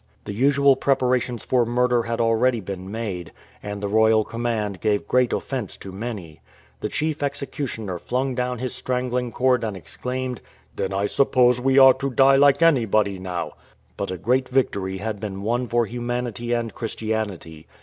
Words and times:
The 0.25 0.33
usual 0.33 0.75
prepara 0.75 1.21
tions 1.21 1.45
for 1.45 1.63
murder 1.63 2.01
had 2.01 2.19
already 2.19 2.59
been 2.59 2.89
made, 2.89 3.31
and 3.61 3.83
the 3.83 3.87
royal 3.87 4.23
command 4.23 4.81
gave 4.81 5.07
great 5.07 5.31
offence 5.31 5.77
to 5.77 5.91
many. 5.91 6.41
The 6.79 6.89
chief 6.89 7.19
execu 7.19 7.65
tioner 7.67 7.99
flung 8.01 8.33
down 8.33 8.57
his 8.57 8.73
strangling 8.73 9.31
cord 9.31 9.63
and 9.63 9.77
exclaimed," 9.77 10.41
Then 10.75 10.91
I 10.91 11.05
suppose 11.05 11.61
we 11.61 11.77
are 11.77 11.93
to 11.93 12.09
die 12.09 12.37
like 12.37 12.63
anybody 12.63 13.19
now!" 13.19 13.51
But 13.95 14.09
a 14.09 14.17
great 14.17 14.49
victory 14.49 14.97
had 14.97 15.19
been 15.19 15.43
won 15.43 15.67
for 15.67 15.85
humanity 15.85 16.51
and 16.51 16.73
Chris 16.73 16.95
tianity. 16.95 17.65